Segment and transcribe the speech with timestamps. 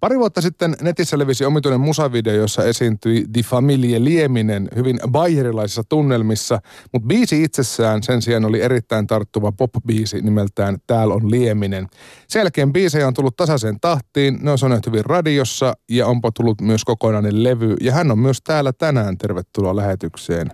[0.00, 6.60] Pari vuotta sitten netissä levisi omituinen musavideo, jossa esiintyi Die Familie Lieminen hyvin bayerilaisissa tunnelmissa,
[6.92, 11.86] mutta biisi itsessään sen sijaan oli erittäin tarttuva pop-biisi nimeltään Täällä on Lieminen.
[12.28, 16.60] Sen jälkeen biisejä on tullut tasaiseen tahtiin, ne on soinut hyvin radiossa ja onpa tullut
[16.60, 17.76] myös kokonainen levy.
[17.80, 20.50] Ja hän on myös täällä tänään, tervetuloa lähetykseen,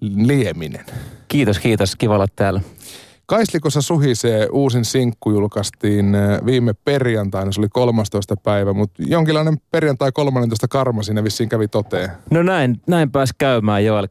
[0.00, 0.84] Lieminen.
[1.28, 2.60] Kiitos, kiitos, kiva olla täällä.
[3.30, 8.36] Kaislikossa suhisee uusin sinkku julkaistiin äh, viime perjantaina, se oli 13.
[8.36, 10.68] päivä, mutta jonkinlainen perjantai 13.
[10.68, 12.10] karma siinä vissiin kävi toteen.
[12.30, 14.06] No näin, näin pääsi käymään jo, eli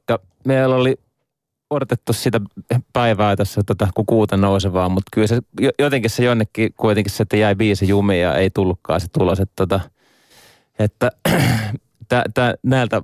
[0.45, 0.95] meillä oli
[1.69, 2.41] odotettu sitä
[2.93, 5.39] päivää tässä, tota, kun kuuta nousevaa, mutta kyllä se
[5.79, 9.53] jotenkin se jonnekin kuitenkin se, että jäi biisi jumiin ja ei tullutkaan se tulos, että,
[9.55, 9.79] tota,
[10.79, 11.11] että
[12.09, 13.01] tä, tä, näiltä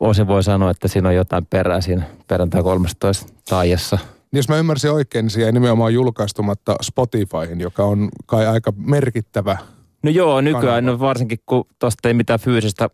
[0.00, 3.98] osin voi sanoa, että siinä on jotain perää siinä perjantai 13 taajassa.
[4.32, 8.72] Niin jos mä ymmärsin oikein, niin se jäi nimenomaan julkaistumatta Spotifyhin, joka on kai aika
[8.76, 9.56] merkittävä
[10.02, 12.90] No joo, nykyään no varsinkin kun tuosta ei mitään fyysistä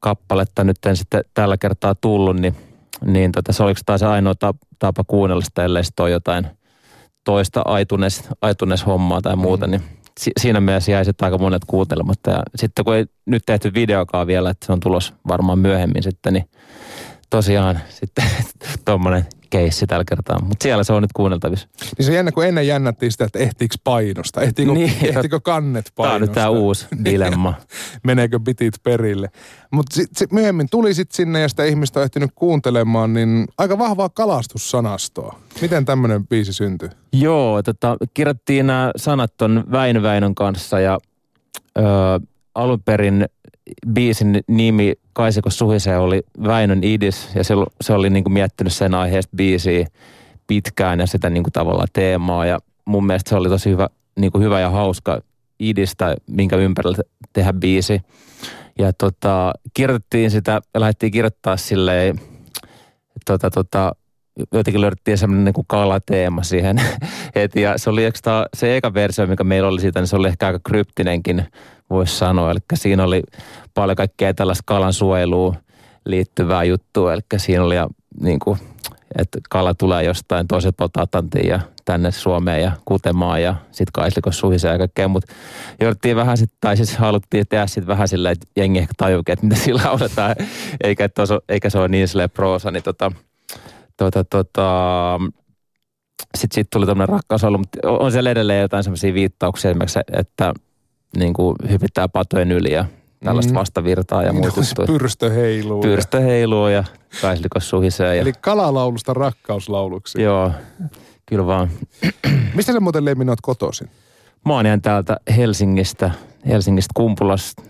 [0.00, 2.56] kappaletta nyt en sitten tällä kertaa tullut, niin,
[3.04, 4.34] niin tota, se oliko taas ainoa
[4.78, 6.46] tapa kuunnella sitä, ellei sitten ole jotain
[7.24, 9.70] toista aitunes, aitunes-hommaa tai muuta, mm.
[9.70, 9.82] niin
[10.20, 12.30] si, siinä mielessä jäi sitten aika monet kuuntelematta.
[12.30, 16.32] Ja sitten kun ei nyt tehty videokaan vielä, että se on tulos varmaan myöhemmin sitten,
[16.32, 16.44] niin
[17.30, 18.24] tosiaan sitten
[18.84, 21.68] tuommoinen keissi tällä kertaa, mutta siellä se on nyt kuunneltavissa.
[21.98, 26.04] Niin se jännä, kun ennen jännättiin sitä, että ehtiikö painosta, ehtiikö, niin, ehtiikö kannet painosta.
[26.04, 27.54] Tämä on nyt tämä uusi dilemma.
[28.04, 29.30] Meneekö bitit perille.
[29.70, 34.08] Mutta sit, myöhemmin tuli sitten sinne ja sitä ihmistä on ehtinyt kuuntelemaan, niin aika vahvaa
[34.08, 35.40] kalastussanastoa.
[35.60, 36.88] Miten tämmöinen biisi syntyi?
[37.12, 40.98] Joo, tota, kirjoittiin nämä sanat ton Väinö Väinön kanssa ja
[41.78, 41.82] ö,
[42.54, 43.26] alun perin
[43.92, 48.94] biisin nimi Kaisiko suhisee oli Väinön idis ja se, se oli niin kuin miettinyt sen
[48.94, 49.86] aiheesta biisiä
[50.46, 53.88] pitkään ja sitä niin kuin tavallaan teemaa ja mun mielestä se oli tosi hyvä,
[54.20, 55.20] niin kuin hyvä ja hauska
[55.58, 56.96] idistä, minkä ympärillä
[57.32, 58.00] tehdä biisi.
[58.78, 62.20] Ja tota, kirjoitettiin sitä ja lähdettiin kirjoittaa silleen,
[63.26, 63.92] tota, tota,
[64.52, 66.82] jotenkin löydettiin semmoinen niin kalateema siihen
[67.34, 67.62] heti.
[67.62, 68.02] Ja se oli
[68.56, 71.44] se eka versio, mikä meillä oli siitä, niin se oli ehkä aika kryptinenkin
[71.90, 72.50] voisi sanoa.
[72.50, 73.22] Eli siinä oli
[73.74, 75.56] paljon kaikkea tällaista kalan suojeluun
[76.06, 77.12] liittyvää juttua.
[77.12, 77.88] Eli siinä oli ja,
[78.20, 78.58] niin kuin,
[79.18, 84.72] että kala tulee jostain toiset Atlantin ja tänne Suomeen ja kutemaan ja sitten kaislikos suhisee
[84.72, 85.08] ja kaikkea.
[85.08, 85.32] Mutta
[85.80, 89.46] jouduttiin vähän sitten, tai siis haluttiin tehdä sitten vähän silleen, että jengi ehkä tajuukin, että
[89.46, 90.36] mitä sillä lauletaan,
[90.84, 93.12] eikä, tos, eikä se ole niin silleen proosa, niin tota,
[94.04, 95.20] tota, tota,
[96.34, 100.52] sitten sit tuli tämmöinen ollut, mutta on siellä edelleen jotain semmoisia viittauksia esimerkiksi, että
[101.16, 102.84] niin kuin hypittää patojen yli ja
[103.24, 103.58] tällaista mm.
[103.58, 104.60] vastavirtaa ja muuta.
[104.60, 105.82] Niin, pyrstö heiluu.
[105.82, 106.84] Pyrstö heiluu ja
[107.20, 108.16] kaislikos suhisee.
[108.16, 108.22] Ja...
[108.22, 110.22] Eli kalalaulusta rakkauslauluksi.
[110.22, 110.52] Joo,
[111.26, 111.70] kyllä vaan.
[112.54, 113.90] Mistä sä muuten Lemmin oot kotoisin?
[114.46, 116.10] Mä oon ihan täältä Helsingistä,
[116.46, 117.62] Helsingistä Kumpulasta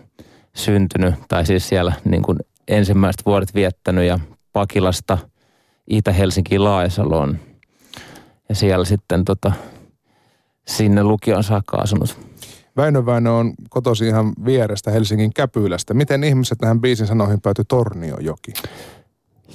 [0.54, 4.18] syntynyt, tai siis siellä niin kuin ensimmäiset vuodet viettänyt ja
[4.52, 5.18] Pakilasta
[5.90, 7.38] Itä-Helsinkiin Laajasaloon.
[8.48, 9.52] Ja siellä sitten tota,
[10.68, 12.18] sinne lukion saakka asunut.
[12.76, 15.94] Väinö Väinö on kotosi ihan vierestä Helsingin Käpylästä.
[15.94, 18.52] Miten ihmiset tähän biisin sanoihin päätyi Torniojoki?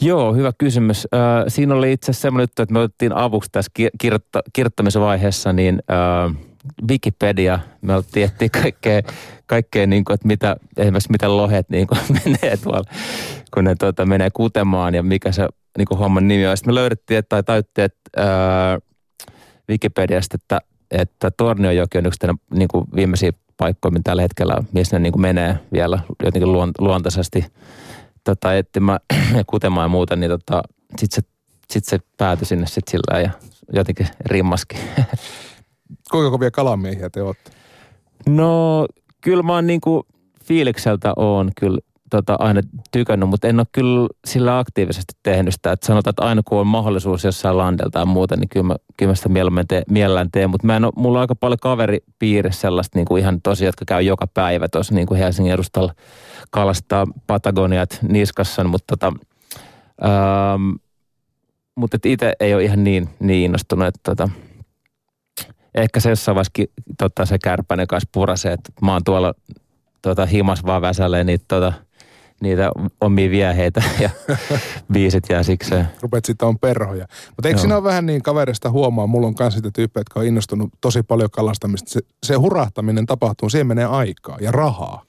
[0.01, 1.07] Joo, hyvä kysymys.
[1.13, 5.81] Äh, siinä oli itse asiassa semmoinen juttu, että me otettiin avuksi tässä kirjoitta, kirjoittamisvaiheessa niin
[5.91, 6.35] äh,
[6.89, 7.59] Wikipedia.
[7.81, 8.29] Me etsiä
[8.61, 9.01] kaikkea,
[9.45, 12.83] kaikkea niin kuin, että mitä, esimerkiksi miten lohet niin kuin menee tuolla,
[13.53, 15.47] kun ne tuota, menee kutemaan ja mikä se
[15.77, 16.57] niin kuin homman nimi on.
[16.57, 18.77] Sitten me löydettiin, että, tai täyttiin, että äh,
[19.69, 25.03] Wikipediasta, että että Torniojoki on yksi tämän, niin kuin viimeisiä paikkoja, tällä hetkellä, missä ne
[25.03, 27.45] niin kuin menee vielä jotenkin luontaisesti
[28.23, 28.99] tota, etsimään
[29.47, 30.63] kutemaan ja muuta, niin tota,
[30.97, 31.29] sitten se,
[31.69, 33.29] sit se päätyi sinne sit sillä ja
[33.73, 34.79] jotenkin rimmaskin.
[36.11, 37.51] Kuinka kovia kalamiehiä te olette?
[38.29, 38.85] No
[39.21, 40.03] kyllä mä oon niin kuin
[40.43, 41.79] fiilikseltä on kyllä
[42.17, 42.61] tota, aina
[42.91, 45.71] tykännyt, mutta en ole kyllä sillä aktiivisesti tehnyt sitä.
[45.71, 49.11] Että sanotaan, että aina kun on mahdollisuus jossain landelta tai muuta, niin kyllä mä, kyllä
[49.11, 49.83] mä sitä mielellään teen.
[49.89, 50.49] Mielellään teen.
[50.49, 53.85] Mutta mä en ole, mulla on aika paljon kaveripiirissä sellaista niin kuin ihan tosi, jotka
[53.87, 55.93] käy joka päivä tuossa niin kuin Helsingin edustalla
[56.51, 59.13] kalastaa Patagoniat niskassa, mutta tota,
[60.05, 60.71] ähm,
[61.75, 64.29] mutta itse ei ole ihan niin, niin innostunut, että tota,
[65.75, 69.33] ehkä se jossain vaiheessa tota, se kärpäinen kanssa purasee, että mä oon tuolla
[70.01, 71.73] tota, himas vaan väsälee niitä tota,
[72.41, 72.71] niitä
[73.01, 74.09] omia vieheitä ja
[74.93, 75.87] biisit jää sikseen.
[76.01, 77.07] Rupet sitten on perhoja.
[77.29, 80.25] Mutta eikö siinä ole vähän niin kaverista huomaa, mulla on kanssa sitä tyyppejä, jotka on
[80.25, 81.89] innostunut tosi paljon kalastamista.
[81.89, 85.03] Se, se hurahtaminen tapahtuu, siihen menee aikaa ja rahaa.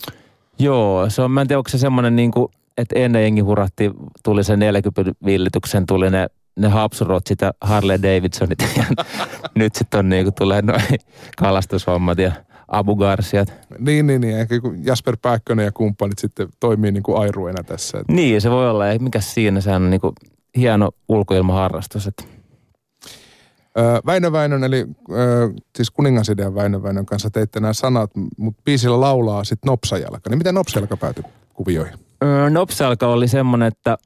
[0.59, 3.91] Joo, se on, mä en tiedä, onko se semmoinen niin kuin, että ennen jengi hurahti,
[4.23, 6.27] tuli se 40 villityksen, tuli ne
[6.57, 8.85] ne hapsurotsit ja Harley Davidsonit ja
[9.55, 10.83] nyt sitten on niinku tulee noin
[11.37, 12.33] kalastushommat ja
[12.69, 13.53] Abu Garciat.
[13.79, 14.39] Niin, niin, niin.
[14.39, 17.99] Ehkä Jasper Pääkkönen ja kumppanit sitten toimii niin kuin airuina tässä.
[17.99, 18.13] Että.
[18.13, 18.85] Niin, se voi olla.
[19.01, 20.13] Mikä siinä, sehän on niin kuin
[20.57, 22.07] hieno ulkoilmaharrastus.
[22.07, 22.25] Että.
[23.79, 29.01] Öö, Väinö Väinön, eli öö, siis kuningasidean Väinö Väinön kanssa teitte nämä sanat, mutta biisillä
[29.01, 30.31] laulaa sitten Nopsajalka.
[30.31, 31.25] Niin miten Nopsajalka päätyi
[31.55, 31.95] kuvioihin?
[32.25, 33.99] Öö, Nopsajalka oli semmoinen, että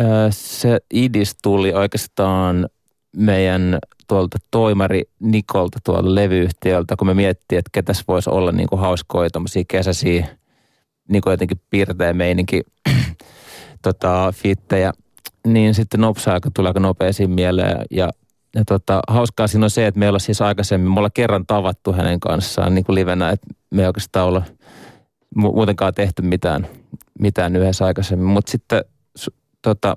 [0.00, 2.68] öö, se idis tuli oikeastaan
[3.16, 8.80] meidän tuolta toimari Nikolta tuolta levyyhtiöltä, kun me miettii, että ketäs voisi olla niin kuin
[8.80, 10.26] hauskoja tuommoisia kesäisiä,
[11.08, 12.62] niin kuin jotenkin piirteä meininki
[13.82, 14.92] tota, fittejä,
[15.46, 18.10] niin sitten Nopsa-aika tuli aika nopeasti mieleen ja
[18.56, 21.92] ja tota, hauskaa siinä on se, että me ollaan siis aikaisemmin, me ollaan kerran tavattu
[21.92, 24.42] hänen kanssaan niin kuin livenä, että me ei oikeastaan olla
[25.34, 26.66] muutenkaan tehty mitään,
[27.18, 28.26] mitään yhdessä aikaisemmin.
[28.26, 28.84] Mutta sitten
[29.62, 29.96] tota,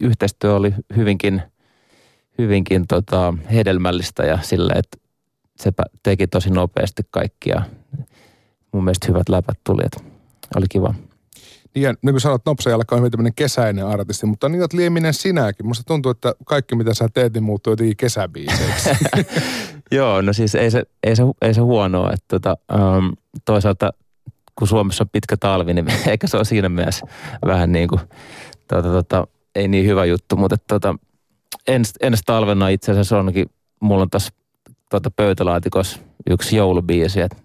[0.00, 1.42] yhteistyö oli hyvinkin,
[2.38, 4.98] hyvinkin tota, hedelmällistä ja sille, että
[5.56, 7.62] se teki tosi nopeasti kaikkia.
[8.72, 10.00] Mun mielestä hyvät läpät tuli, että
[10.56, 10.94] oli kiva.
[11.74, 14.72] Niin, ja niin kuin sanot, Nopsa Jalka on hyvin tämmöinen kesäinen artisti, mutta niin olet
[14.72, 15.66] lieminen sinäkin.
[15.66, 18.90] Musta tuntuu, että kaikki mitä sä teet, niin muuttuu jotenkin kesäbiiseiksi.
[19.90, 22.10] Joo, no siis ei se, ei se, ei se huonoa.
[22.12, 23.12] Että tota, um,
[23.44, 23.90] toisaalta
[24.58, 27.06] kun Suomessa on pitkä talvi, niin eikä se ole siinä mielessä
[27.46, 28.00] vähän niin kuin,
[28.68, 30.94] tota, tota, ei niin hyvä juttu, mutta tota,
[31.66, 33.46] ens, ensi talvena itse asiassa onkin,
[33.80, 34.32] mulla on tässä
[34.90, 35.98] tota, pöytälaatikossa
[36.30, 37.36] yksi joulubiisi, että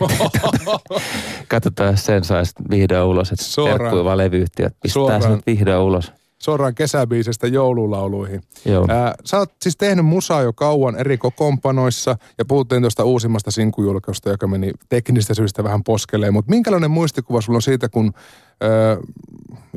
[1.48, 6.12] Katsotaan, sen saisi vihdoin ulos, että terkkuiva levyyhtiöt pistää sen vihdoin ulos.
[6.42, 8.40] Suoraan kesäbiisestä joululauluihin.
[8.64, 8.86] Joo.
[8.88, 14.30] Ää, sä oot siis tehnyt musaa jo kauan eri kokoonpanoissa ja puhuttiin tuosta uusimmasta sinkujulkausta,
[14.30, 16.32] joka meni teknistä syystä vähän poskeleen.
[16.32, 18.12] Mutta minkälainen muistikuva sulla on siitä, kun
[18.60, 18.96] ää,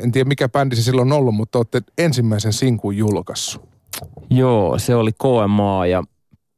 [0.03, 3.69] en tiedä mikä bändi se silloin on ollut, mutta olette ensimmäisen sinkun julkaissut?
[4.29, 6.03] Joo, se oli KMA ja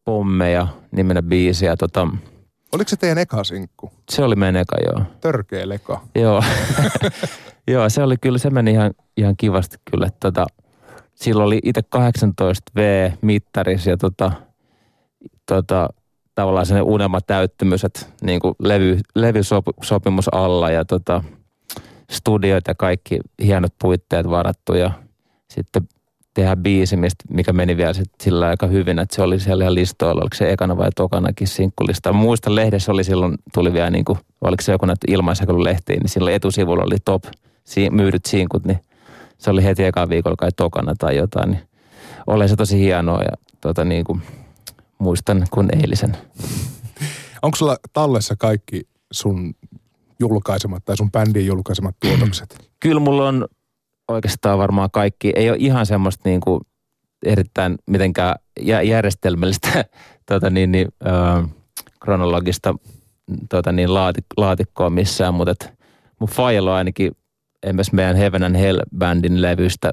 [0.06, 2.08] Pommeja nimenä biisi ja tota,
[2.72, 3.92] Oliko se teidän eka sinkku?
[4.10, 5.06] Se oli meidän eka, joo.
[5.22, 6.02] Törkeä leka.
[6.16, 6.44] Joo.
[7.68, 10.10] joo, se oli kyllä, se meni ihan, ihan kivasti kyllä.
[10.20, 10.46] Tota,
[11.16, 14.32] silloin oli itse 18 V mittaris ja tota,
[15.46, 15.90] tota,
[16.36, 21.24] tavallaan sen unelma täyttymys, että niin kuin levy, levysopimus alla ja tota,
[22.12, 24.92] studioita ja kaikki hienot puitteet varattu ja
[25.50, 25.88] sitten
[26.34, 29.76] tehdä biisi, mistä, mikä meni vielä sit sillä aika hyvin, että se oli siellä ihan
[29.76, 32.14] listoilla, oliko se ekana vai tokanakin sinkkulista.
[32.14, 36.10] Muistan lehdessä oli silloin, tuli vielä niin kuin, oliko se joku näitä ilmaisjakelun lehtiin, niin
[36.10, 37.24] silloin etusivulla oli top
[37.64, 38.80] si- myydyt sinkut, niin
[39.38, 41.62] se oli heti ekan viikolla kai tokana tai jotain, niin
[42.28, 43.32] oli se tosi hienoa ja
[43.62, 44.22] tota niin kuin,
[44.98, 46.18] muistan kuin eilisen.
[47.42, 48.82] Onko sulla tallessa kaikki
[49.12, 49.54] sun
[50.20, 52.72] julkaisemat tai sun bändin julkaisemat tuotokset?
[52.80, 53.48] Kyllä mulla on
[54.12, 56.62] oikeastaan varmaan kaikki, ei ole ihan semmoista niin kuin
[57.26, 58.36] erittäin mitenkään
[58.84, 59.86] järjestelmällistä
[60.28, 61.48] tuota niin, niin, ö,
[62.00, 62.76] kronologista
[63.50, 65.74] tuota niin, laati, laatikkoa missään, mutta et
[66.20, 67.12] mun file on ainakin
[67.64, 69.92] esimerkiksi meidän Heaven and Hell-bändin levystä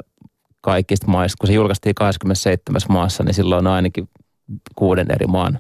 [0.61, 1.37] kaikista maista.
[1.41, 4.09] Kun se julkaistiin 27 maassa, niin silloin on ainakin
[4.75, 5.59] kuuden eri maan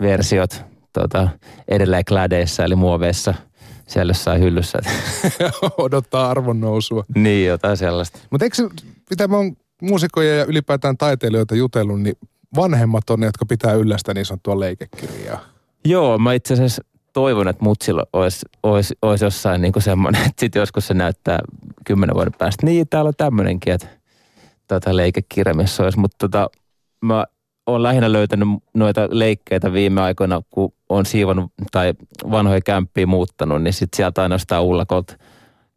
[0.00, 1.28] versiot tuota,
[1.68, 3.34] edelleen klädeissä eli muoveissa–
[3.88, 4.78] siellä jossain hyllyssä.
[5.78, 7.04] Odottaa arvon nousua.
[7.14, 8.18] Niin, jotain sellaista.
[8.30, 8.68] Mutta eikö
[9.10, 12.16] mitä mä oon muusikkoja ja ylipäätään taiteilijoita jutellut, niin
[12.56, 15.40] vanhemmat on ne, jotka pitää yllä sitä niin sanottua leikekirjaa.
[15.84, 16.82] Joo, mä itse asiassa
[17.12, 21.38] toivon, että mutsilla olisi, olisi, olisi jossain niin semmoinen, että sitten joskus se näyttää
[21.86, 22.66] kymmenen vuoden päästä.
[22.66, 23.88] Niin, täällä on tämmöinenkin, että
[24.68, 25.98] tota leikekirja, missä olisi.
[25.98, 26.50] Mutta tota,
[27.04, 27.24] mä
[27.68, 31.94] olen lähinnä löytänyt noita leikkeitä viime aikoina, kun on siivonut tai
[32.30, 35.16] vanhoja kämppiä muuttanut, niin sitten sieltä ainoastaan ullakolta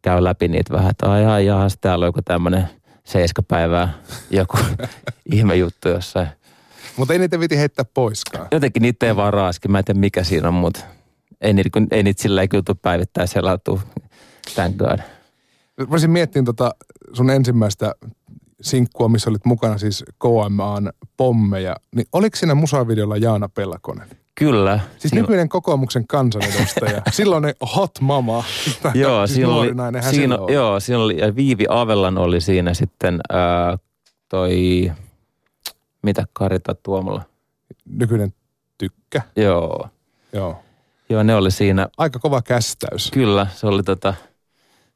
[0.02, 2.68] käy läpi niitä vähän, että ai ai jahas, täällä on joku tämmöinen
[3.04, 3.92] seiskapäivää,
[4.30, 4.58] joku
[5.32, 6.28] ihme juttu jossain.
[6.96, 8.48] Mutta ei niitä viti heittää poiskaan.
[8.52, 9.68] Jotenkin niitä ei vaan raaski.
[9.68, 10.80] Mä en tiedä mikä siinä on, mutta
[11.40, 13.80] ei niitä, ei niitä sillä kyllä päivittää selautua.
[14.54, 14.98] Thank God.
[15.90, 16.74] Voisin miettiä tota
[17.12, 17.94] sun ensimmäistä
[18.62, 24.08] sinkkua, missä olit mukana siis KMAn pommeja, niin oliko siinä musavideolla Jaana Pellakonen?
[24.34, 24.80] Kyllä.
[24.98, 25.20] Siis siinä...
[25.20, 27.02] nykyinen kokoomuksen kansanedustaja.
[27.10, 28.44] Silloin ne hot mama.
[28.94, 29.72] joo, siis siinä oli,
[30.10, 30.52] siinä, oli.
[30.52, 33.78] joo, siinä oli, ja Viivi Avellan oli siinä sitten ää,
[34.28, 34.92] toi,
[36.02, 37.22] mitä Karita Tuomola?
[37.84, 38.34] Nykyinen
[38.78, 39.22] tykkä.
[39.36, 39.88] Joo.
[40.32, 40.62] Joo.
[41.08, 41.88] Joo, ne oli siinä.
[41.98, 43.10] Aika kova kästäys.
[43.10, 44.14] Kyllä, se oli tota,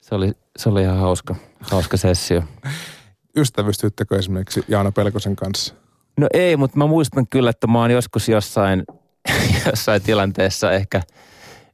[0.00, 2.42] se oli, se oli ihan hauska, hauska sessio.
[3.36, 5.74] ystävystyttekö esimerkiksi Jaana Pelkosen kanssa?
[6.16, 8.84] No ei, mutta mä muistan kyllä, että mä oon joskus jossain,
[9.66, 11.02] jossain tilanteessa ehkä,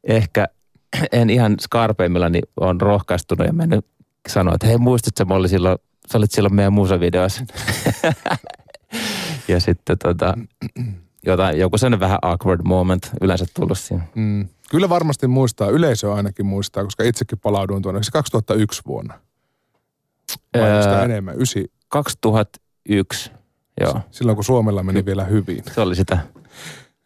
[0.04, 0.48] ehkä
[1.12, 3.86] en ihan skarpeimmilla, niin on rohkaistunut ja mennyt
[4.28, 5.78] sanoa, että hei muistatko, mä olin silloin,
[6.12, 7.44] sä olit silloin meidän musavideossa.
[9.48, 10.34] ja sitten tota,
[11.26, 14.02] jotain, joku sellainen vähän awkward moment yleensä tullut siinä.
[14.14, 14.48] Mm.
[14.70, 18.02] Kyllä varmasti muistaa, yleisö ainakin muistaa, koska itsekin palauduin tuonne.
[18.02, 19.14] Se 2001 vuonna.
[20.54, 21.40] Vai öö, sitä enemmän?
[21.40, 21.72] Ysi.
[21.88, 23.30] 2001,
[23.80, 24.00] joo.
[24.10, 25.62] Silloin kun Suomella meni vielä hyvin.
[25.74, 26.18] Se oli sitä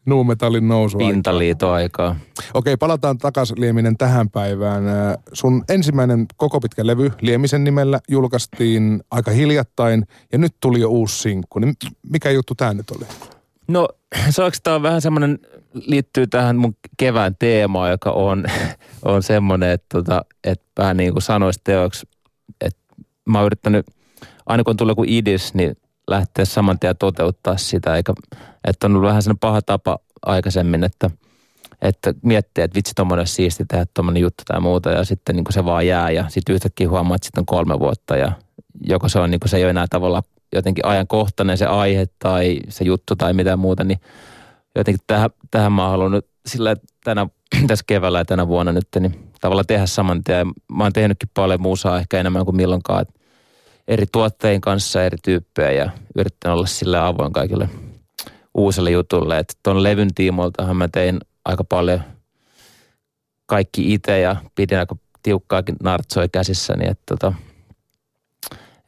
[0.06, 0.98] Nuumetallin nousu.
[0.98, 2.16] Pintaliitoaikaa.
[2.54, 4.84] Okei, palataan takaisin Lieminen tähän päivään.
[5.32, 11.18] Sun ensimmäinen koko pitkä levy Liemisen nimellä julkaistiin aika hiljattain ja nyt tuli jo uusi
[11.18, 11.58] sinkku.
[11.58, 11.74] Niin
[12.10, 13.06] mikä juttu tämä nyt oli?
[13.68, 13.88] No
[14.30, 15.38] se on vähän semmoinen,
[15.74, 18.44] liittyy tähän mun kevään teemaan, joka on,
[19.04, 22.06] on semmoinen, että, tota, että vähän niin kuin sanoisi teoksi,
[23.26, 23.86] mä oon yrittänyt,
[24.46, 25.76] aina kun tulee joku idis, niin
[26.10, 28.12] lähteä saman tien toteuttaa sitä, eikä,
[28.64, 31.10] että on ollut vähän sellainen paha tapa aikaisemmin, että,
[31.82, 35.52] että miettii, että vitsi, tuommoinen siisti tehdä tuommoinen juttu tai muuta, ja sitten niin kuin
[35.52, 38.32] se vaan jää, ja sitten yhtäkkiä huomaa, että sitten on kolme vuotta, ja
[38.88, 40.22] joko se on niin kuin se ei ole enää tavallaan
[40.54, 43.98] jotenkin ajankohtainen se aihe tai se juttu tai mitä muuta, niin
[44.74, 47.26] jotenkin tähän, tähän mä haluan nyt sillä tänä,
[47.68, 50.46] tässä keväällä ja tänä vuonna nyt, niin tavallaan tehdä saman tien.
[50.72, 53.15] Mä oon tehnytkin paljon musaa ehkä enemmän kuin milloinkaan, että
[53.88, 57.68] eri tuotteiden kanssa eri tyyppejä ja yrittänyt olla sille avoin kaikille
[58.54, 59.38] uusille jutulle.
[59.38, 62.00] Että tuon levyn tiimoiltahan mä tein aika paljon
[63.46, 67.32] kaikki itse ja pidin aika tiukkaakin nartsoi käsissäni, että tota,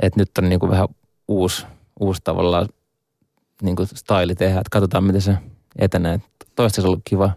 [0.01, 0.89] et nyt on niin kuin vähän
[1.29, 1.67] uusi,
[2.01, 2.69] uusi tavallaan
[3.63, 5.35] niin kuin style tehdä, että katsotaan miten se
[5.79, 6.21] etenee.
[6.57, 7.31] Toistaiseksi ollut kiva.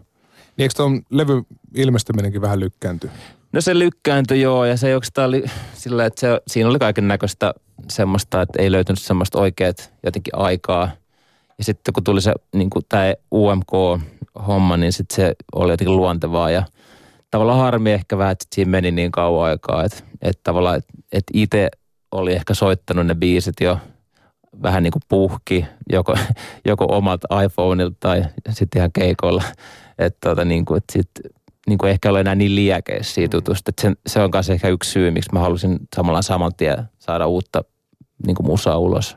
[0.56, 1.42] Niin eikö tuon levy
[1.74, 3.10] ilmestyminenkin vähän lykkääntyi?
[3.52, 5.44] No se lykkääntyi joo ja se oikeastaan oli
[5.74, 7.54] sillä, että se, siinä oli kaiken näköistä
[7.90, 10.90] semmoista, että ei löytynyt semmoista oikeat jotenkin aikaa.
[11.58, 16.62] Ja sitten kun tuli se niin tämä UMK-homma, niin sitten se oli jotenkin luontevaa ja
[17.30, 21.30] tavallaan harmi ehkä vähän, että siinä meni niin kauan aikaa, että, että tavallaan, että, että
[21.34, 21.68] itse
[22.12, 23.78] oli ehkä soittanut ne biisit jo
[24.62, 26.16] vähän niin kuin puhki, joko,
[26.70, 29.42] joko omalta iPhoneilta tai sitten ihan keikolla.
[29.98, 31.10] Että tota, niin kuin, että sit,
[31.66, 33.68] niin kuin ehkä ole enää niin liäkeissä siitä jutusta.
[33.70, 37.26] Että se, se on myös ehkä yksi syy, miksi mä halusin samalla saman tien saada
[37.26, 37.64] uutta
[38.26, 39.16] niin kuin musaa ulos.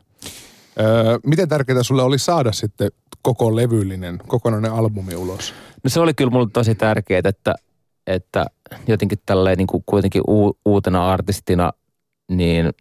[0.80, 2.92] Öö, miten tärkeää sulle oli saada sitten
[3.22, 5.54] koko levyllinen, kokonainen albumi ulos?
[5.84, 7.56] No se oli kyllä mulle tosi tärkeää, että,
[8.08, 8.46] että
[8.88, 10.22] jotenkin tälleen niin kuin kuitenkin
[10.66, 11.74] uutena artistina,
[12.32, 12.74] niin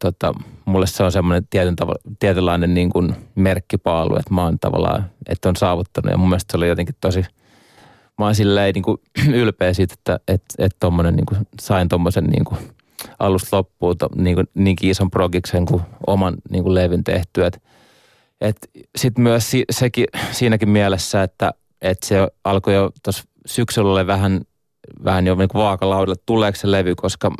[0.00, 5.10] tota, mulle se on semmoinen tietyn tav- tietynlainen niin kuin merkkipaalu, että mä oon tavallaan,
[5.28, 6.10] että on saavuttanut.
[6.10, 7.24] Ja mun mielestä se oli jotenkin tosi,
[8.18, 8.98] mä oon silleen niin kuin
[9.42, 12.58] ylpeä siitä, että että että tommonen, niin kuin, sain tommosen niin kuin
[13.18, 17.50] alusta loppuun to, niin kuin, niinkin ison progiksen kuin oman niin kuin levyn tehtyä.
[18.40, 24.40] Et sitten myös si, sekin, siinäkin mielessä, että että se alkoi jo tuossa syksyllä vähän,
[25.04, 27.32] vähän jo niin vaakalaudella, tuleeko se levy, koska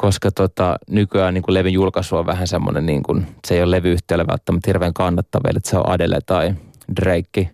[0.00, 3.70] koska tota, nykyään niin kuin levyn julkaisu on vähän semmoinen, niin kuin, se ei ole
[3.70, 6.54] levyyhtiölle välttämättä hirveän kannattava, että se on Adele tai
[6.96, 7.50] Drake,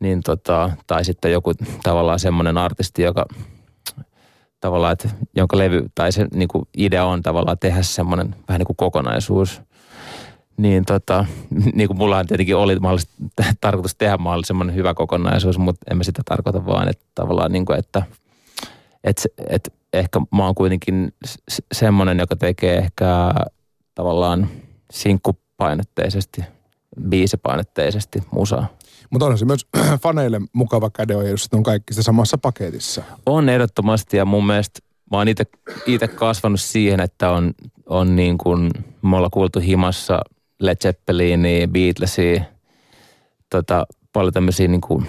[0.00, 1.52] niin tota, tai sitten joku
[1.82, 3.26] tavallaan semmoinen artisti, joka
[4.60, 8.66] tavallaan, että jonka levy tai se niin kuin idea on tavallaan tehdä semmoinen vähän niin
[8.66, 9.62] kuin kokonaisuus.
[10.56, 11.26] Niin tota,
[11.74, 12.76] niin kuin mullahan tietenkin oli
[13.60, 17.64] tarkoitus tehdä mahdollisesti semmoinen hyvä kokonaisuus, mutta en mä sitä tarkoita vaan, että tavallaan niin
[17.64, 18.02] kuin, että,
[19.04, 21.14] että, että ehkä mä oon kuitenkin
[21.72, 23.30] semmoinen, joka tekee ehkä
[23.94, 24.48] tavallaan
[24.92, 26.44] sinkkupainotteisesti,
[27.08, 28.66] biisipainotteisesti musaa.
[29.10, 29.66] Mutta on se myös
[30.02, 33.02] faneille mukava kädenojennus, että on kaikki se samassa paketissa.
[33.26, 34.80] On ehdottomasti ja mun mielestä
[35.10, 35.28] mä oon
[35.86, 37.54] itse kasvanut siihen, että on,
[37.86, 38.70] on niin kuin,
[39.02, 40.20] me ollaan kuultu himassa
[40.58, 42.44] Led Zeppelinia, Beatlesia,
[43.50, 45.06] tota, paljon tämmöisiä niin kuin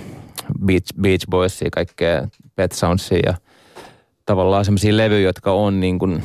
[0.65, 3.33] Beach, Beach Boysia, kaikkea Pet Soundsia ja–
[4.25, 6.24] tavallaan semmoisia levyjä, jotka on niin kuin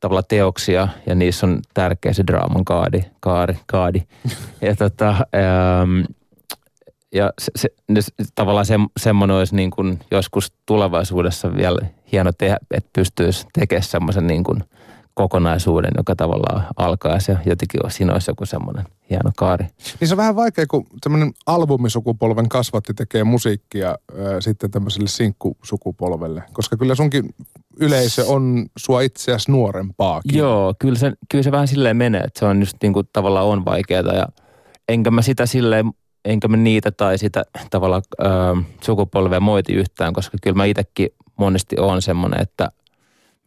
[0.00, 4.02] tavallaan teoksia ja niissä on tärkeä se draaman kaadi, kaari, kaadi.
[4.60, 6.00] Ja, tota, ähm,
[7.12, 7.68] ja se, se,
[8.00, 13.82] se, tavallaan se, semmoinen olisi niin kuin joskus tulevaisuudessa vielä hieno tehdä, että pystyisi tekemään
[13.82, 14.64] semmoisen niin kuin–
[15.18, 19.66] kokonaisuuden, joka tavallaan alkaa ja jotenkin siinä olisi joku semmoinen hieno kaari.
[20.00, 23.96] Niin se on vähän vaikea, kun semmoinen albumisukupolven kasvatti tekee musiikkia äh,
[24.40, 27.34] sitten tämmöiselle sinkkusukupolvelle, koska kyllä sunkin
[27.80, 30.38] yleisö on sua itseäsi nuorempaakin.
[30.38, 33.46] Joo, kyllä se, kyllä se vähän silleen menee, että se on just niin kuin tavallaan
[33.46, 34.26] on vaikeaa ja
[34.88, 35.92] enkä mä sitä silleen
[36.24, 41.76] enkä mä niitä tai sitä tavallaan äh, sukupolvea moiti yhtään, koska kyllä mä itsekin monesti
[41.78, 42.70] on semmoinen, että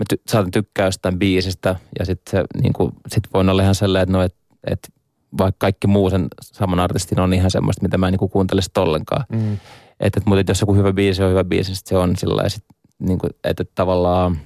[0.01, 3.75] mä ty- saatan tykkää jostain biisistä ja sitten se niin kuin, sit voin olla ihan
[3.75, 4.35] sellainen, että no, et,
[4.67, 4.93] et,
[5.37, 8.61] vaikka kaikki muu sen saman artistin on ihan semmoista, mitä mä en niin kuin kuuntele
[8.77, 9.25] ollenkaan.
[9.31, 9.53] Mm.
[9.99, 12.63] Että et, mutta jos joku hyvä biisi on hyvä biisi, sit se on sillä sit,
[12.99, 14.37] niin kuin, että, että tavallaan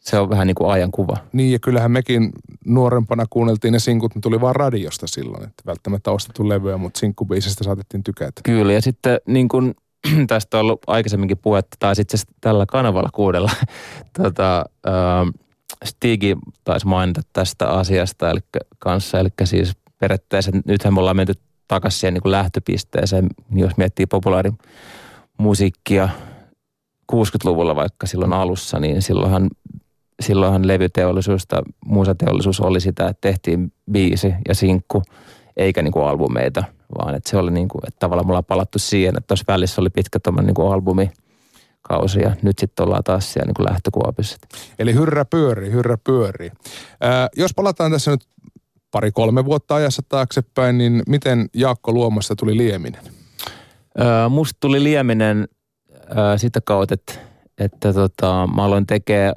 [0.00, 1.16] se on vähän niin kuin ajankuva.
[1.32, 2.32] Niin ja kyllähän mekin
[2.66, 7.64] nuorempana kuunneltiin ne sinkut, ne tuli vaan radiosta silloin, että välttämättä ostettu levyä, mutta sinkkubiisistä
[7.64, 8.40] saatettiin tykätä.
[8.44, 9.74] Kyllä ja sitten niin kuin
[10.26, 13.50] tästä on ollut aikaisemminkin puhetta, tai sitten tällä kanavalla kuudella.
[14.22, 14.92] tota, äh,
[15.84, 18.40] Stigi taisi mainita tästä asiasta eli,
[18.78, 21.34] kanssa, eli siis periaatteessa nythän me ollaan menty
[21.68, 26.08] takaisin siihen niin lähtöpisteeseen, jos miettii populaarimusiikkia
[27.12, 29.50] 60-luvulla vaikka silloin alussa, niin silloinhan,
[30.20, 35.02] silloinhan levyteollisuus tai musateollisuus oli sitä, että tehtiin biisi ja sinkku,
[35.56, 36.64] eikä niin kuin albumeita,
[36.98, 39.80] vaan että se oli niin kuin, että tavallaan me ollaan palattu siihen, että tuossa välissä
[39.80, 41.10] oli pitkä tuommoinen niin albumi,
[41.88, 44.36] kausi ja nyt sitten ollaan taas siellä niin lähtökuopissa.
[44.78, 46.50] Eli hyrrä pyörii, hyrrä pyörii.
[47.00, 48.26] Ää, jos palataan tässä nyt
[48.90, 53.02] pari-kolme vuotta ajassa taaksepäin, niin miten Jaakko Luomasta tuli Lieminen?
[53.98, 55.48] Ää, musta tuli Lieminen
[56.14, 57.12] ää, sitä kautta, että,
[57.58, 59.34] että tota, mä aloin tekemään,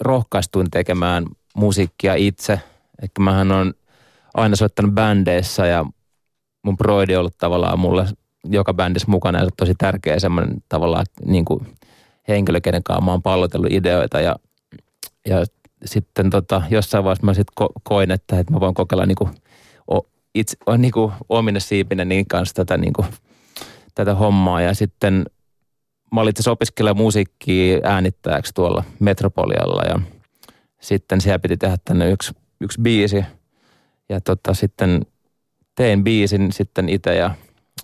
[0.00, 1.26] rohkaistuin tekemään
[1.56, 2.60] musiikkia itse.
[3.02, 3.74] Eli mähän on
[4.36, 5.84] aina soittanut bändeissä ja
[6.64, 8.06] mun broidi on ollut tavallaan mulle
[8.44, 11.66] joka bändissä mukana ja se on tosi tärkeä semmoinen tavallaan niin kuin
[12.28, 14.36] henkilö, kenen kanssa mä oon pallotellut ideoita ja,
[15.28, 15.44] ja
[15.84, 19.30] sitten tota, jossain vaiheessa mä sitten ko- koin, että, että mä voin kokeilla niin kuin,
[19.94, 20.00] o,
[20.34, 23.06] itse, on niin kuin omine siipinen niin kanssa tätä, niin kuin,
[23.94, 25.26] tätä hommaa ja sitten
[26.14, 30.00] mä olin itse opiskelemaan musiikkia äänittäjäksi tuolla Metropolialla ja
[30.80, 33.24] sitten siellä piti tehdä tänne yksi, yksi biisi
[34.08, 35.06] ja tota, sitten
[35.74, 37.30] tein biisin sitten itse ja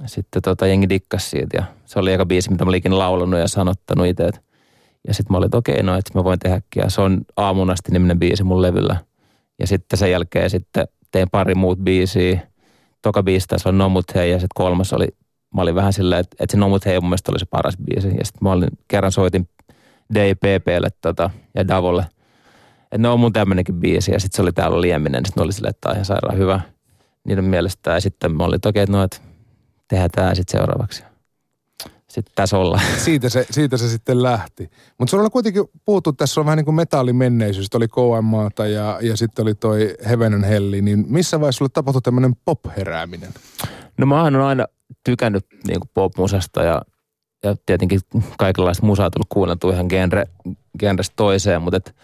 [0.07, 3.49] sitten tota, jengi dikkas siitä ja se oli eka biisi, mitä mä olin laulanut ja
[3.49, 4.31] sanottanut itse.
[5.09, 6.83] Ja sitten mä olin, että okei, okay, no, että mä voin tehdäkin.
[6.83, 8.97] Ja se on aamun asti niminen biisi mun levyllä.
[9.59, 12.41] Ja sitten sen jälkeen sitten tein pari muut biisiä.
[13.03, 15.09] Toka biisi tässä on Nomut Hei ja sitten kolmas oli,
[15.55, 18.09] mä olin vähän silleen, että, että se Nomut Hei mun mielestä oli se paras biisi.
[18.09, 19.49] Ja sitten mä olin, kerran soitin
[20.15, 22.07] DPPlle tota, ja Davolle,
[22.93, 24.13] että ne on mun tämmönenkin biisi.
[24.13, 26.61] Ja sitten se oli täällä Lieminen, sitten oli silleen, että tämä on ihan sairaan hyvä
[27.25, 27.91] niiden mielestä.
[27.91, 29.17] Ja sitten mä olin, että okei, okay, no, että
[29.89, 31.05] tehdään tämä sitten seuraavaksi.
[32.09, 32.85] Sitten tässä ollaan.
[32.99, 34.71] Siitä se, siitä se sitten lähti.
[34.99, 37.69] Mutta sulla on kuitenkin puhuttu, tässä on vähän niin kuin metallimenneisyys.
[37.75, 40.83] Oli KMAta ja, ja sitten oli toi Heaven Helli.
[40.83, 43.35] Niin missä vaiheessa sulle tapahtui tämmöinen pop-herääminen?
[43.99, 44.67] No mä oon aina
[45.05, 46.83] tykännyt niin kuin pop-musasta ja,
[47.45, 48.01] ja tietenkin
[48.39, 50.25] kaikenlaista musaa tullut kuunneltu ihan genre,
[50.79, 51.95] genrestä toiseen, mutta et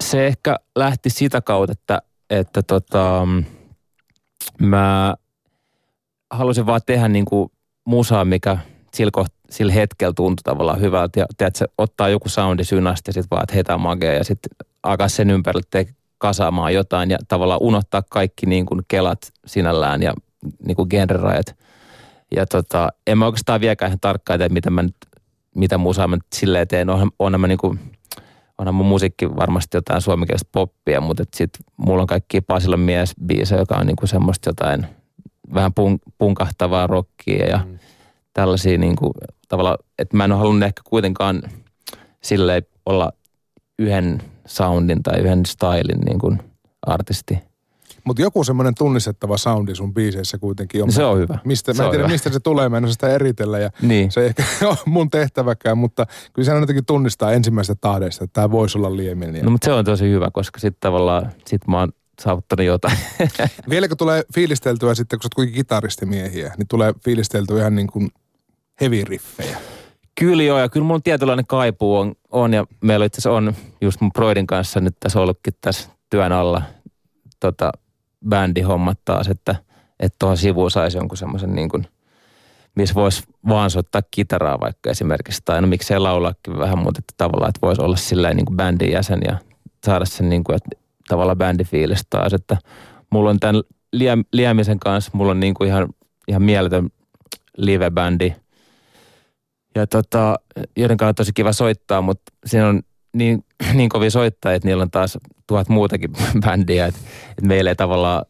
[0.00, 3.28] se ehkä lähti sitä kautta, että, että tota,
[4.60, 5.14] mä
[6.30, 7.50] halusin vaan tehdä niin kuin
[7.84, 8.58] musaa, mikä
[8.94, 11.20] sillä, koht, sillä hetkellä tuntui tavallaan hyvältä.
[11.20, 14.50] Ja tiedätkö, ottaa joku soundi synästä ja sitten vaan, että heitä magea ja sitten
[14.82, 15.86] alkaa sen ympärille te
[16.18, 20.14] kasaamaan jotain ja tavallaan unohtaa kaikki niin kuin kelat sinällään ja
[20.66, 21.56] niin kuin genrerajat.
[22.36, 24.96] Ja tota, en mä oikeastaan vieläkään ihan tarkkaan tiedä, mitä, mä nyt,
[25.54, 26.90] mitä musaa mä nyt silleen teen.
[26.90, 27.80] Onhan, onhan mä niin kuin,
[28.58, 33.60] onhan mun musiikki varmasti jotain suomenkielistä poppia, mutta sitten mulla on kaikki Pasilan mies biisejä,
[33.60, 34.86] joka on niin kuin semmoista jotain–
[35.54, 37.78] vähän pun, punkahtavaa rockia ja mm.
[38.32, 39.12] tällaisia niin kuin,
[39.48, 41.42] tavalla, että mä en ole halunnut ehkä kuitenkaan
[42.22, 43.12] sille olla
[43.78, 46.38] yhden soundin tai yhden stylin niin kuin
[46.86, 47.38] artisti.
[48.04, 50.92] Mutta joku semmoinen tunnistettava soundi sun biiseissä kuitenkin on.
[50.92, 51.38] Se on hyvä.
[51.44, 52.12] Mistä, se mä en tiedä, hyvä.
[52.12, 54.10] mistä se tulee, mä en sitä eritellä ja niin.
[54.10, 58.50] se ei ehkä ole mun tehtäväkään, mutta kyllä se jotenkin tunnistaa ensimmäistä tahdesta, että tämä
[58.50, 59.44] voisi olla lieminen.
[59.44, 62.98] No mutta se on tosi hyvä, koska sitten tavallaan sit mä oon saavuttanut jotain.
[63.70, 68.10] Vieläkö tulee fiilisteltyä sitten, kun sä oot kuitenkin kitaristimiehiä, niin tulee fiilisteltyä ihan niin kuin
[68.80, 69.56] heavy riffejä?
[70.20, 74.12] Kyllä joo, ja kyllä mun tietynlainen kaipuu on, on ja meillä itse on just mun
[74.12, 76.62] Broidin kanssa nyt tässä ollutkin tässä työn alla
[77.40, 77.72] tota,
[78.28, 79.56] bändihommat taas, että
[80.00, 81.86] että tuohon sivuun saisi jonkun semmoisen niin kuin,
[82.74, 87.48] missä voisi vaan soittaa kitaraa vaikka esimerkiksi, tai no miksei laulaakin vähän, mutta että tavallaan,
[87.48, 89.38] että voisi olla silleen niin kuin bändin jäsen ja
[89.86, 90.70] saada sen niin kuin, että
[91.08, 92.56] tavalla bändifiilis taas, että
[93.10, 93.62] mulla on tämän
[94.32, 95.88] Liemisen kanssa, mulla on niin kuin ihan,
[96.28, 96.90] ihan mieletön
[97.56, 98.34] live-bändi.
[99.74, 100.36] Ja tota,
[100.76, 102.82] joiden kanssa on tosi kiva soittaa, mutta siinä on
[103.14, 106.10] niin, niin kovin soittajia, että niillä on taas tuhat muutakin
[106.44, 107.00] bändiä, että,
[107.30, 108.24] että meillä ei tavallaan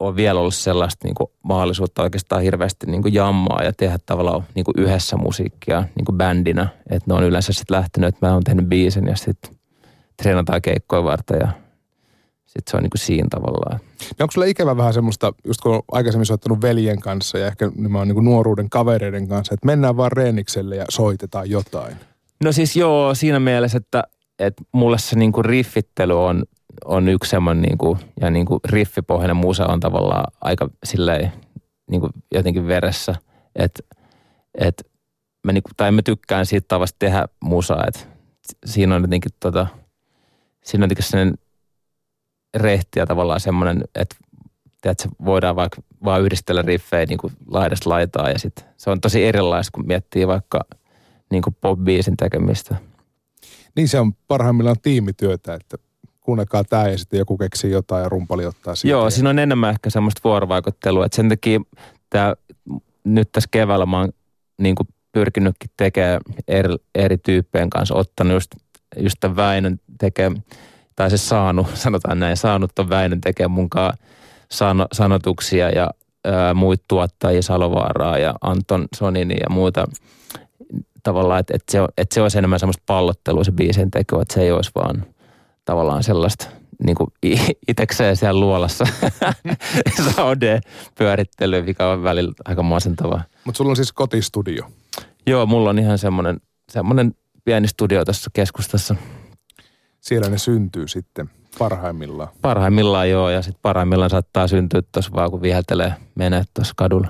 [0.00, 4.44] ole vielä ollut sellaista niin kuin mahdollisuutta oikeastaan hirveästi niin kuin jammaa ja tehdä tavallaan
[4.54, 6.68] niin kuin yhdessä musiikkia niin kuin bändinä.
[6.90, 9.54] Että ne on yleensä sitten lähtenyt, että mä oon tehnyt biisin ja sitten
[10.22, 11.48] treenataan keikkoja varten ja
[12.46, 13.80] sitten se on niin kuin siinä tavallaan.
[14.18, 18.08] Ja onko sulla ikävä vähän semmoista, just kun aikaisemmin soittanut veljen kanssa ja ehkä nimenomaan
[18.08, 21.96] niin kuin nuoruuden kavereiden kanssa, että mennään vaan reenikselle ja soitetaan jotain?
[22.44, 24.02] No siis joo, siinä mielessä, että,
[24.38, 26.44] että mulle se niin kuin riffittely on,
[26.84, 31.32] on yksi semmoinen niin kuin, ja niin kuin riffipohjainen musa on tavallaan aika silleen
[31.90, 33.14] niin kuin jotenkin veressä,
[33.56, 33.82] että,
[34.54, 34.84] että
[35.44, 38.00] mä, niin kuin, tai mä tykkään siitä tavasta tehdä musaa, että
[38.66, 39.66] siinä on jotenkin tota–
[40.68, 41.38] siinä on sellainen
[42.56, 44.16] rehti ja tavallaan semmoinen, että
[44.82, 49.24] tiedätkö, voidaan vaikka vaan yhdistellä riffejä niin kuin laidasta laitaa ja sit se on tosi
[49.24, 50.60] erilaista, kun miettii vaikka
[51.30, 52.76] niin kuin pop-biisin tekemistä.
[53.78, 55.76] Niin se on parhaimmillaan tiimityötä, että
[56.20, 58.92] kuunnelkaa tämä ja sitten joku keksii jotain ja rumpali ottaa siitä.
[58.92, 61.60] Joo, siinä on enemmän ehkä semmoista vuorovaikuttelua, että sen takia
[62.10, 62.34] tämä,
[63.04, 64.12] nyt tässä keväällä mä oon
[64.58, 68.50] niin kuin pyrkinytkin tekemään eri, eri tyyppien kanssa, ottanut just,
[68.96, 70.32] just tämän Väinön tekee,
[70.96, 73.92] tai se saanut, sanotaan näin, saanut ton Väinön tekemään munkaan
[74.50, 75.90] sano, sanotuksia ja
[76.24, 79.86] ää, muita tuottajia, Salovaaraa ja Anton Sonini ja muuta
[81.08, 84.42] tavallaan, että, että, se, että se olisi enemmän semmoista pallottelua se biisin teko, että se
[84.42, 85.06] ei olisi vaan
[85.64, 86.46] tavallaan sellaista
[86.84, 87.10] niin kuin
[87.68, 88.84] itekseen siellä luolassa
[90.16, 90.60] saude
[90.98, 93.22] pyörittely, mikä on välillä aika masentavaa.
[93.44, 94.64] Mutta sulla on siis kotistudio.
[95.26, 96.40] Joo, mulla on ihan semmoinen,
[96.70, 98.94] semmoinen pieni studio tässä keskustassa.
[100.00, 102.28] Siellä ne syntyy sitten parhaimmillaan.
[102.42, 107.08] Parhaimmillaan joo, ja sitten parhaimmillaan saattaa syntyä tuossa vaan, kun viheltelee menee tuossa kadulla.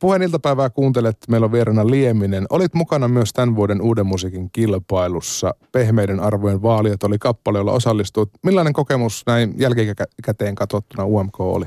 [0.00, 2.46] Puheen iltapäivää kuuntelet, meillä on vierana Lieminen.
[2.50, 5.54] Olit mukana myös tämän vuoden Uuden musiikin kilpailussa.
[5.72, 8.30] Pehmeiden arvojen vaalijat oli kappale, jolla osallistuit.
[8.42, 11.66] Millainen kokemus näin jälkikäteen katsottuna UMK oli?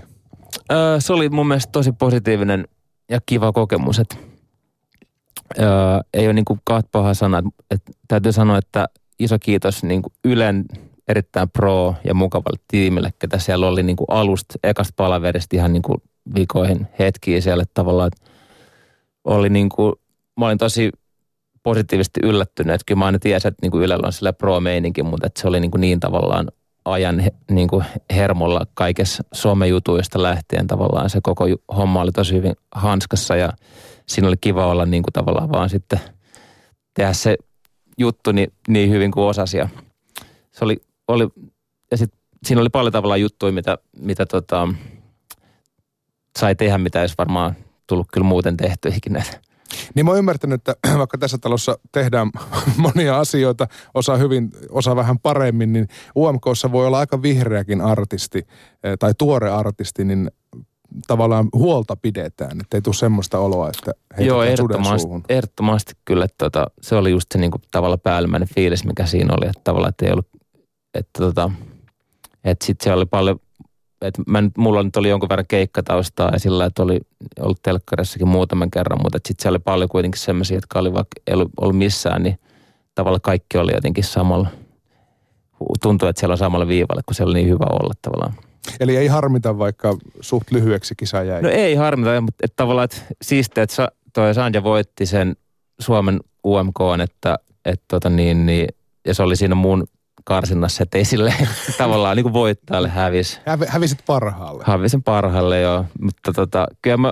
[0.99, 2.67] se oli mun mielestä tosi positiivinen
[3.09, 3.99] ja kiva kokemus.
[3.99, 4.17] Et,
[6.13, 6.59] ei ole niin kuin
[6.91, 7.43] paha sana.
[7.71, 8.87] Et, täytyy sanoa, että
[9.19, 10.65] iso kiitos niin kuin Ylen
[11.07, 15.83] erittäin pro ja mukavalle tiimille, ketä siellä oli niin kuin alusta, ekasta palaverista ihan niin
[15.83, 15.97] kuin
[16.35, 18.11] vikoihin hetkiä siellä tavallaan,
[19.23, 19.93] oli niin kuin,
[20.39, 20.91] mä olin tosi
[21.63, 25.27] positiivisesti yllättynyt, että kyllä mä aina tiesin, että niin kuin Ylellä on sillä pro-meininki, mutta
[25.27, 26.47] että se oli niin, kuin niin tavallaan
[26.85, 33.35] ajan niin kuin hermolla kaikessa somejutuista lähtien tavallaan se koko homma oli tosi hyvin hanskassa
[33.35, 33.53] ja
[34.07, 35.99] siinä oli kiva olla niin kuin tavallaan vaan sitten
[36.93, 37.37] tehdä se
[37.97, 39.69] juttu niin, niin hyvin kuin osasi ja
[40.51, 41.27] se oli, oli
[41.91, 44.67] ja sitten siinä oli paljon tavallaan juttuja, mitä, mitä tota,
[46.39, 47.55] sai tehdä, mitä olisi varmaan
[47.87, 49.23] tullut kyllä muuten tehty ikinä.
[49.95, 52.31] Niin mä oon ymmärtänyt, että vaikka tässä talossa tehdään
[52.77, 58.47] monia asioita, osa hyvin, osa vähän paremmin, niin UMKssa voi olla aika vihreäkin artisti
[58.83, 60.31] eh, tai tuore artisti, niin
[61.07, 66.71] tavallaan huolta pidetään, että ei tule semmoista oloa, että Joo, ehdottomasti, ehdottomasti kyllä, että tota,
[66.81, 70.11] se oli just se niinku tavalla päällimmäinen fiilis, mikä siinä oli, että tavallaan, että ei
[70.11, 70.27] ollut,
[70.93, 71.51] että tota,
[72.43, 73.39] että sitten se oli paljon
[74.01, 76.99] et mä nyt, mulla nyt oli jonkun verran keikkataustaa ja sillä että oli
[77.39, 81.33] ollut telkkarissakin muutaman kerran, mutta sitten siellä oli paljon kuitenkin semmoisia, jotka oli vaikka ei
[81.33, 82.39] ollut, ollut missään, niin
[82.95, 84.47] tavallaan kaikki oli jotenkin samalla.
[85.81, 88.33] Tuntuu, että siellä on samalla viivalla, kun siellä oli niin hyvä olla tavallaan.
[88.79, 91.41] Eli ei harmita, vaikka suht lyhyeksi kisa jäi?
[91.41, 95.35] No ei harmita, mutta että tavallaan että siistiä, että toi Sanja voitti sen
[95.79, 98.67] Suomen UMK, että, että tota niin, niin,
[99.07, 99.87] ja se oli siinä mun
[100.23, 101.33] karsinnassa, että ei sille
[101.77, 103.41] tavallaan niin kuin voittajalle hävis.
[103.45, 104.63] Hävi, hävisit parhaalle.
[104.67, 105.85] Hävisin parhaalle, joo.
[106.01, 107.11] Mutta tota, kyllä, mä,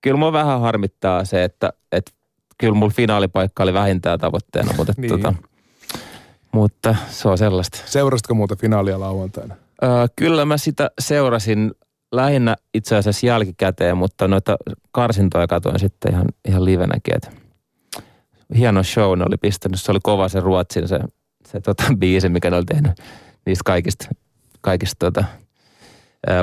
[0.00, 2.12] kyllä mä vähän harmittaa se, että, että
[2.58, 5.10] kyllä mulla finaalipaikka oli vähintään tavoitteena, mutta, niin.
[5.10, 5.34] tota,
[6.52, 7.78] mutta se on sellaista.
[7.84, 9.54] Seurasitko muuta finaalia lauantaina?
[9.82, 11.72] Öö, kyllä mä sitä seurasin
[12.12, 14.56] lähinnä itse asiassa jälkikäteen, mutta noita
[14.92, 17.14] karsintoja katoin sitten ihan, ihan livenäkin.
[17.16, 17.30] Että
[18.56, 19.80] hieno show ne oli pistänyt.
[19.80, 21.00] Se oli kova se Ruotsin se
[21.46, 22.92] se tota, biisi, mikä ne oli tehnyt
[23.46, 24.08] niistä kaikista,
[24.60, 25.24] kaikista tota,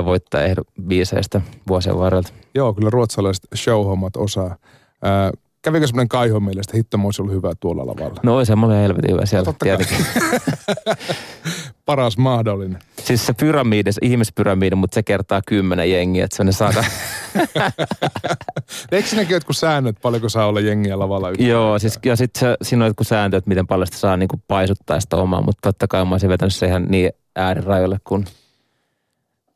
[0.04, 2.32] voittajabiiseistä vuosien varrelta.
[2.54, 4.56] Joo, kyllä ruotsalaiset showhommat osaa.
[5.02, 5.30] Ää,
[5.62, 8.20] kävikö semmoinen kaiho mielestä, hitto olisi ollut hyvä tuolla lavalla?
[8.22, 10.06] No semmoinen helvetin hyvä siellä no, tietenkin.
[11.86, 12.78] Paras mahdollinen.
[12.98, 16.84] Siis se pyramidi, se ihmispyramidi, mutta se kertaa kymmenen jengiä, että se on ne saada.
[18.92, 22.84] Eikö sinäkin jotkut säännöt, paljonko saa olla jengiä lavalla yhtä Joo, siis, ja sitten siinä
[22.84, 26.04] on jotkut sääntöt, että miten paljon sitä saa niinku paisuttaa sitä omaa, mutta totta kai
[26.04, 28.24] mä olisin vetänyt se ihan niin äärirajoille, kun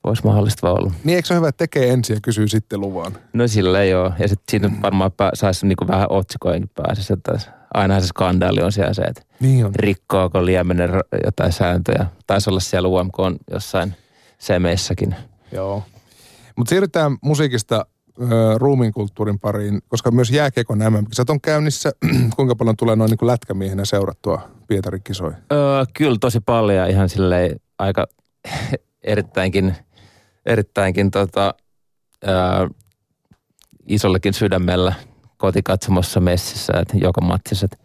[0.04, 0.92] olisi mahdollista vaan ollut.
[1.04, 3.12] Niin eikö se ole hyvä, että tekee ensin ja kysyy sitten luvan?
[3.32, 4.12] No sillä joo.
[4.18, 7.38] Ja sitten siinä varmaan pää, saisi niinku vähän otsikoinkin pääsisi, että
[7.74, 9.74] ainahan se skandaali on siellä se, että niin on.
[9.74, 10.90] rikkoako liemenen
[11.24, 12.06] jotain sääntöjä.
[12.26, 13.94] Taisi olla siellä UMK on jossain
[14.38, 15.14] semeissäkin.
[15.52, 15.82] Joo.
[16.58, 17.86] Mutta siirrytään musiikista
[18.56, 21.90] ruumiin kulttuurin pariin, koska myös jääkiekon MM-kisat on käynnissä.
[22.36, 25.36] Kuinka paljon tulee noin niin kuin lätkämiehenä seurattua Pietarin kisoja?
[25.52, 28.06] Öö, kyllä tosi paljon ihan silleen aika
[29.02, 29.74] erittäinkin–
[30.48, 31.54] erittäinkin tota,
[32.24, 32.68] ää,
[33.86, 34.94] isollekin sydämellä
[35.36, 37.64] kotikatsomossa messissä, että joka matsissa.
[37.72, 37.78] Että,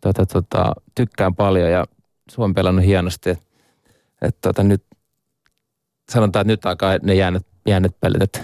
[0.00, 1.84] tota, tota, tykkään paljon ja
[2.30, 3.30] Suomi pelannut hienosti.
[3.30, 3.44] Että,
[4.22, 4.84] et, tota, nyt
[6.12, 8.22] sanotaan, että nyt alkaa ne jäänyt, jäänyt pelit.
[8.22, 8.40] Että,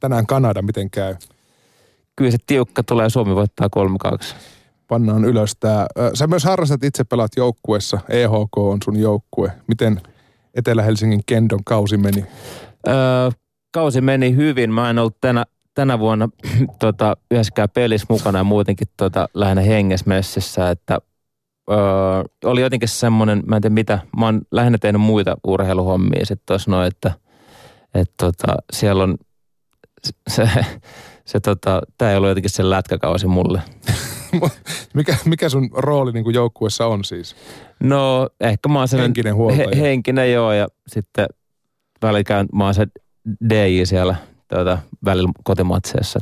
[0.00, 1.16] Tänään Kanada, miten käy?
[2.16, 3.68] Kyllä se tiukka tulee, Suomi voittaa
[4.08, 4.34] 3-2.
[4.88, 5.86] pannaan ylös tää.
[6.14, 7.98] Sä myös harrastat itse pelaat joukkuessa.
[8.08, 9.52] EHK on sun joukkue.
[9.66, 10.00] Miten
[10.54, 12.24] Etelä-Helsingin Kendon kausi meni?
[12.88, 12.94] Öö,
[13.72, 14.72] kausi meni hyvin.
[14.72, 16.28] Mä en ollut tänä, tänä vuonna
[16.80, 20.98] tota, yhdessäkään pelissä mukana ja muutenkin tota, lähinnä hengesmessissä, että
[21.70, 21.78] öö,
[22.44, 26.70] oli jotenkin semmoinen, mä en tiedä mitä, mä oon lähinnä tehnyt muita urheiluhommia sitten tuossa
[26.70, 27.12] noin, että
[27.94, 29.16] et, tota, siellä on
[30.28, 30.48] se,
[31.24, 33.62] se tota, tämä ei ollut jotenkin se lätkäkausi mulle.
[34.94, 37.36] mikä, mikä sun rooli niin kuin joukkuessa on siis?
[37.80, 39.68] No ehkä mä oon Henkinen huoltaja.
[39.74, 41.26] He, henkinen joo ja sitten
[42.02, 42.86] välillä käyn, mä oon se
[43.50, 44.16] DJ siellä
[44.48, 46.20] tuota, välillä kotimatseessa.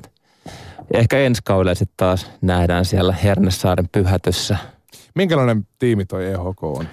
[0.94, 4.56] Ehkä ensi kaudella sitten taas nähdään siellä Hernesaaren pyhätössä.
[5.14, 6.88] Minkälainen tiimi toi EHK on?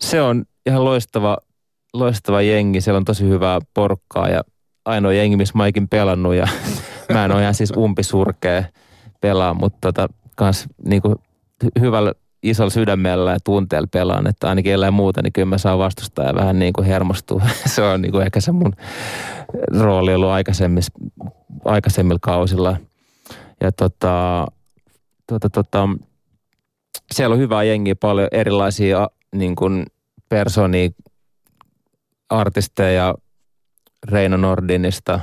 [0.00, 1.38] Se on ihan loistava,
[1.98, 2.80] loistava jengi.
[2.80, 4.40] Siellä on tosi hyvää porkkaa ja
[4.84, 6.48] ainoa jengi, missä mä ikin pelannut ja
[7.12, 8.64] mä en ole ihan siis umpisurkea
[9.20, 11.14] pelaa, mutta tota, kans niinku
[11.80, 16.24] hyvällä isolla sydämellä ja tunteella pelaan, että ainakin ellei muuta, niin kyllä mä saan vastustaa
[16.24, 17.42] ja vähän niin kuin hermostua.
[17.74, 18.72] se on niin kuin ehkä se mun
[19.80, 20.30] rooli ollut
[21.64, 22.76] aikaisemmilla kausilla.
[23.60, 24.46] Ja tota,
[25.26, 25.88] tota, tota,
[27.14, 29.86] siellä on hyvää jengiä, paljon erilaisia niin kuin
[30.28, 30.90] persoonia,
[32.30, 33.14] artisteja
[34.08, 35.20] Reino Nordinista,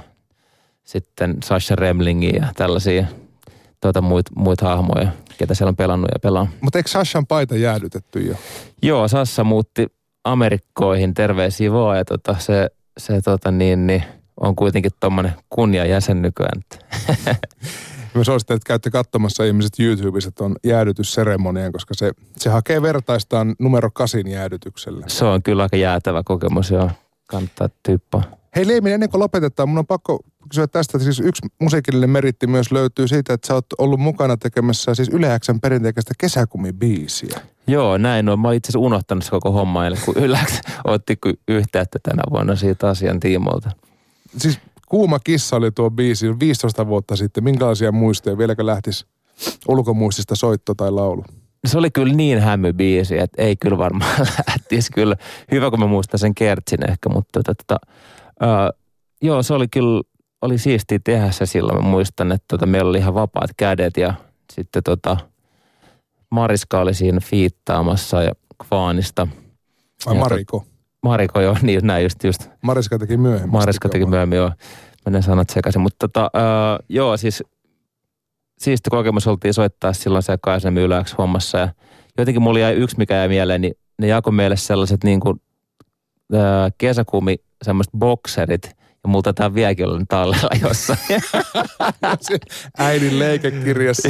[0.84, 3.06] sitten Sasha Remlingia ja tällaisia
[3.82, 6.48] tuota, muita muit hahmoja, ketä siellä on pelannut ja pelaa.
[6.62, 8.36] Mutta eikö Sashan paita jäädytetty jo?
[8.82, 9.88] Joo, Sassa muutti
[10.24, 14.04] Amerikkoihin, terveisiä vaan ja tota, se, se tota, niin, niin,
[14.40, 16.62] on kuitenkin tuommoinen kunnia jäsen nykyään.
[18.16, 23.90] Mä suosittelen, että käytte katsomassa ihmiset YouTubessa tuon jäädytysseremonian, koska se, se hakee vertaistaan numero
[23.92, 25.06] kasin jäädytykselle.
[25.08, 26.92] Se on kyllä aika jäätävä kokemus, joo.
[27.28, 28.24] Kannattaa tyyppää.
[28.56, 31.00] Hei Leimi, ennen kuin lopetetaan, mun on pakko kysyä tästä.
[31.00, 35.40] Siis yksi musiikillinen meritti myös löytyy siitä, että sä oot ollut mukana tekemässä siis Yle
[35.40, 37.40] Xn perinteistä kesäkumibiisiä.
[37.68, 38.40] Joo, näin on.
[38.40, 40.40] Mä olin itse asiassa unohtanut koko homma, eli kun Yle
[40.84, 43.72] otti yhteyttä tänä vuonna siitä asian tiimolta.
[44.38, 44.60] Siis
[44.94, 47.44] Kuuma kissa oli tuo biisi 15 vuotta sitten.
[47.44, 48.38] Minkälaisia muistoja?
[48.38, 49.06] Vieläkö lähtisi
[49.68, 51.24] ulkomuistista soitto tai laulu?
[51.68, 54.12] se oli kyllä niin hämy biisi, että ei kyllä varmaan
[54.48, 55.16] lähtisi kyllä.
[55.52, 57.88] Hyvä, kun mä muistan sen kertsin ehkä, mutta tota, tota,
[58.44, 58.80] uh,
[59.22, 60.02] joo, se oli kyllä,
[60.42, 61.84] oli siistiä tehdä se silloin.
[61.84, 64.14] Mä muistan, että tota, meillä oli ihan vapaat kädet ja
[64.54, 65.18] sitten tota,
[66.30, 68.32] Mariska oli siinä fiittaamassa ja
[68.68, 69.28] Kvaanista.
[70.06, 70.66] Vai Mariko?
[71.04, 72.24] Mariko, joo, niin näin just.
[72.24, 72.50] just.
[72.62, 73.52] Mariska teki myöhemmin.
[73.52, 74.52] Mariska teki myöhemmin, joo.
[75.06, 75.82] Menen sanat sekaisin.
[75.82, 77.44] Mutta tota, uh, joo, siis
[78.60, 81.70] siisti kokemus oltiin soittaa silloin se Kaisemi yläksi hommassa ja
[82.18, 85.42] jotenkin mulla jäi yksi, mikä jäi mieleen, niin ne jakoi meille sellaiset niin kuin,
[86.34, 88.64] ää, kesäkumi, semmoiset bokserit,
[89.04, 91.00] ja multa tämä vieläkin on tallella jossain.
[92.78, 94.10] Äidin leikekirjassa.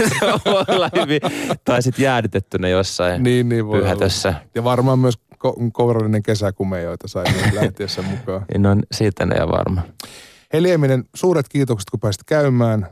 [0.44, 1.20] voi olla hyvin.
[1.64, 4.28] Tai sitten jäädytettynä jossain niin, niin voi pyhätössä.
[4.28, 4.38] Olla.
[4.54, 5.14] Ja varmaan myös
[5.46, 7.24] ko- kourallinen kesäkume, joita sai
[7.60, 8.44] lähtiessä mukaan.
[8.58, 9.82] no siitä ne ja varma.
[10.52, 12.86] Helieminen, suuret kiitokset, kun pääsit käymään.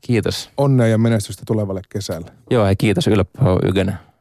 [0.00, 0.50] Kiitos.
[0.56, 2.30] Onnea ja menestystä tulevalle kesälle.
[2.50, 3.94] Joo, hei kiitos Ylppö Ykönen.